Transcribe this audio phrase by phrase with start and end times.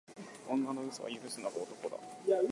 [0.49, 1.95] 女の嘘は許すのが男だ